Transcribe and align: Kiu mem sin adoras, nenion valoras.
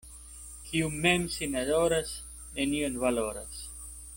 Kiu 0.69 0.87
mem 1.03 1.27
sin 1.35 1.53
adoras, 1.61 2.15
nenion 2.57 2.99
valoras. 3.05 3.65